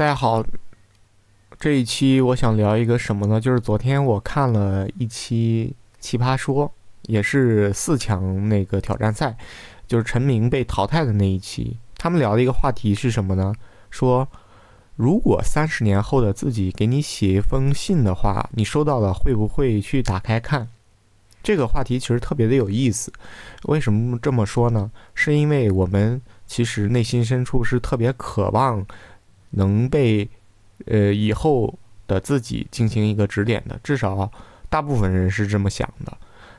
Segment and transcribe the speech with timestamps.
[0.00, 0.42] 大家好，
[1.58, 3.38] 这一期我想聊一个什么呢？
[3.38, 6.66] 就是昨天我看了一期《奇葩说》，
[7.02, 9.36] 也是四强那个挑战赛，
[9.86, 11.76] 就是陈明被淘汰的那一期。
[11.98, 13.52] 他们聊的一个话题是什么呢？
[13.90, 14.26] 说
[14.96, 20.66] 如果三十年后的自己给你写一封信的话，你收到了会不会去打开看？
[21.42, 23.12] 这个话题其实特别的有意思。
[23.64, 24.90] 为什么这么说呢？
[25.14, 28.86] 是因为我们其实内心深处是特别渴望
[29.50, 30.28] 能被
[30.86, 34.30] 呃以后的自己进行一个指点的，至少
[34.68, 36.16] 大部分人是这么想的。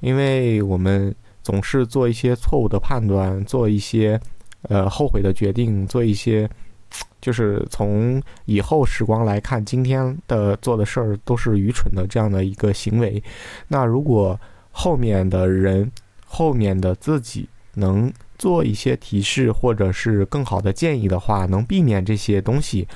[0.00, 4.20] 因为我们总是做一些错误的判断，做一些
[4.62, 6.48] 呃后悔的决定，做一些
[7.20, 13.22] 就是从以后时光来看，今天的做的事儿都是愚蠢的这样的一个行为。
[13.68, 14.38] 那如果
[14.70, 15.90] 后面的人，
[16.26, 22.88] 后面的自己能做一些提示，或者是更好的建议的话，能避免这些东西，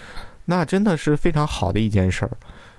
[0.47, 2.31] 那真的是非常好的一件事儿。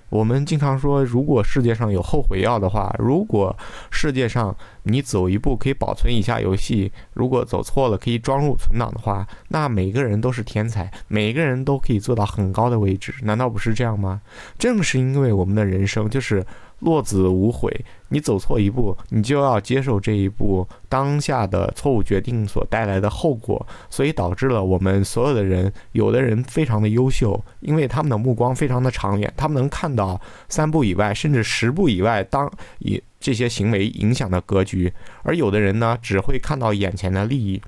[0.10, 3.56] 我们经常说，如果世界上有后悔药的话，如果
[3.92, 14.22] 世界上你走一步可以保存一下游戏，如果走错了可以装入存档的话，那每个人都是天才，每个人都可以做到很高的位置，难道不是这样吗？
[14.58, 16.46] 正是因为我们的人生就是。
[16.80, 17.74] 落子无悔，
[18.10, 34.94] 你走错一步，你就要接受这一步当下的错误决定所带来的后果，所以导致了我们所有的人，有的人非常的优秀，因为他们的目光非常的长远，他们能看到三步以外，甚至十步以外，当以这些行为影响的格局，
[35.24, 37.62] 而有的人呢，只会看到眼前的利益。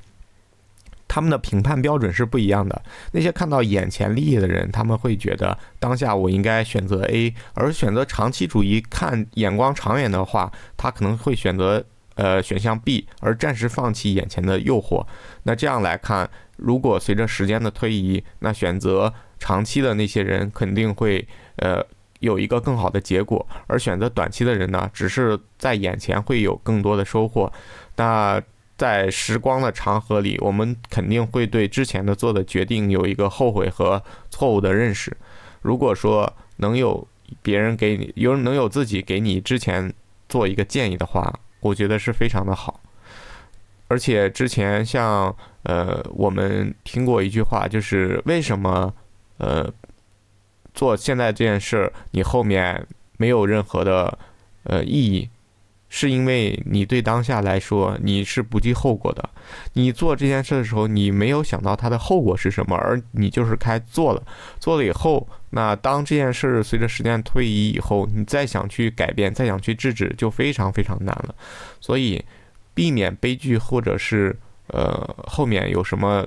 [1.13, 2.81] 他们的评判标准是不一样的。
[3.11, 11.83] 那些看到眼前利益的人，他们会觉得当下我应该选择 A，而选择长期主义、看眼光长远的话，他可能会选择
[12.15, 15.05] 呃选项 B，而暂时放弃眼前的诱惑。
[15.43, 21.85] 那这样来看，如果随着时间的推移，那选择长期的那些人肯定会呃
[22.19, 27.51] 有一个更好的结果，而选择短期的人呢，只是在眼前会有更多的收获。
[27.97, 28.41] 那。
[28.81, 35.15] 在时光的长河里，我们肯定会对之前的做的决定有一个后悔和错误的认识。
[35.61, 37.07] 如果说能有
[37.43, 39.93] 别人给你，有能有自己给你之前
[40.27, 42.79] 做一个建议的话，我觉得是非常的好。
[43.87, 48.91] 而且之前像呃，我们听过一句话，就是为什么
[49.37, 49.71] 呃
[50.73, 52.83] 做现在这件事，你后面
[53.17, 54.17] 没有任何的
[54.63, 55.29] 呃意义。
[55.93, 59.29] 是因为你对当下来说你是不计后果的，
[59.73, 64.23] 你做这件事的时候，你没有想到它的后果是什么，而你就是开做了，
[64.57, 71.35] 做了以后，那当这件事随着时间推移以后，你再想去改变，再想去制止，就非常非常难了。
[71.81, 72.23] 所以，
[72.73, 74.33] 避免悲剧或者是
[74.67, 76.25] 呃后面有什么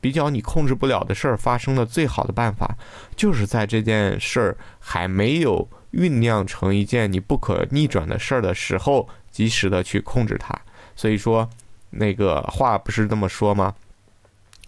[0.00, 2.74] 比较你控制不了的事儿发生的最好的办法，
[3.14, 5.68] 就是在这件事儿还没有。
[5.92, 10.54] 酝酿成一件你不可逆转的事儿的时候，及时的去控制它。
[10.94, 11.48] 所以说，
[11.90, 13.74] 那个话不是这么说吗？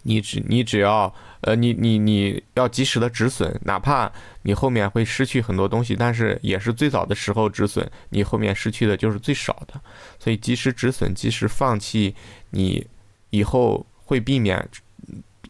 [0.03, 4.11] 你只你只要呃，你你你要及时的止损，哪怕
[4.43, 9.81] 你后面会失去很多东西，但是也是最早的时候止损，你后面失去的就是最少的。
[10.19, 12.12] 所以及时止损，及时放弃，
[12.50, 12.84] 你
[13.31, 14.69] 以后会避免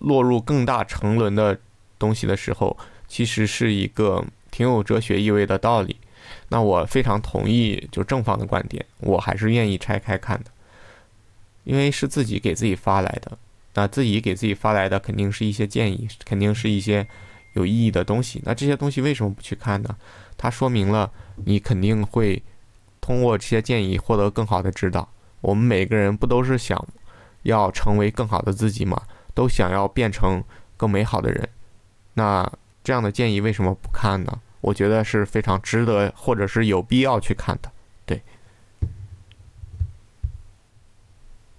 [0.01, 1.59] 落入更大沉沦的
[1.99, 2.77] 东西的时候，
[3.09, 4.23] 其实是一个。
[4.53, 5.97] 挺有哲学意味的道理，
[6.49, 10.51] 那我非常同意就正方的观点，我还是愿意拆开看的，
[11.65, 13.37] 因为是自己给自己发来的，
[13.75, 17.05] 那自己给自己发来的肯定是一些建议，肯定是一些
[17.55, 18.41] 有意义的东西。
[18.45, 19.97] 那这些东西为什么不去看呢？
[20.37, 21.11] 它说明了
[21.47, 22.41] 你肯定会
[23.01, 25.09] 通过这些建议获得更好的指导。
[25.41, 26.87] 我们每个人不都是想
[27.43, 29.01] 要成为更好的自己吗？
[29.35, 30.45] 都想要变成
[30.77, 31.49] 更美好的人，
[32.15, 32.53] 那。
[32.85, 34.41] 这样的建议为什么不看呢？
[34.61, 37.71] 我觉得是非常值得，或者是有必要去看的，